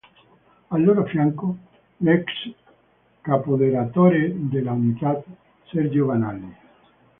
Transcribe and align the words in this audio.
Al 0.69 0.81
loro 0.83 1.03
fianco, 1.05 1.57
l'ex 1.97 2.23
caporedattore 3.21 4.31
de 4.35 4.59
l'Unità 4.61 5.21
Sergio 5.69 6.05
Banali. 6.07 6.55